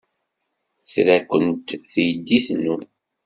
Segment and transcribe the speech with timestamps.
[0.91, 1.45] Tra-ken
[1.91, 2.75] teydit-inu.